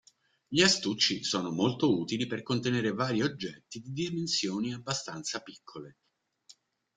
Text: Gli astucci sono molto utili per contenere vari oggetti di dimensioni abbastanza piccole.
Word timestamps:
Gli 0.47 0.63
astucci 0.63 1.23
sono 1.23 1.51
molto 1.51 1.95
utili 1.95 2.25
per 2.25 2.41
contenere 2.41 2.91
vari 2.91 3.21
oggetti 3.21 3.79
di 3.81 3.91
dimensioni 3.91 4.73
abbastanza 4.73 5.41
piccole. 5.43 5.97